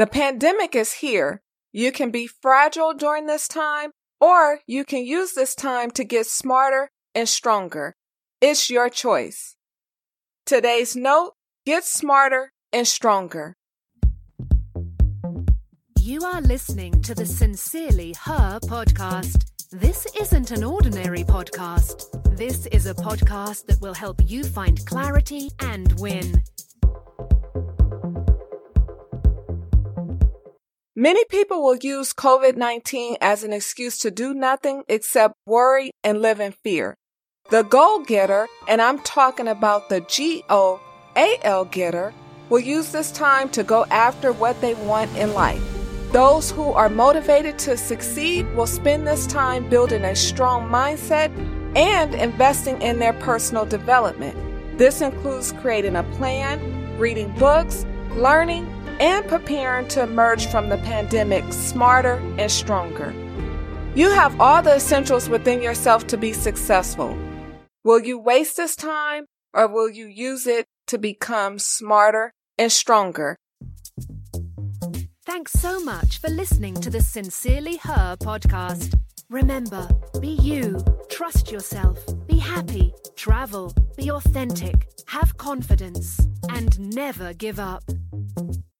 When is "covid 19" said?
32.12-33.16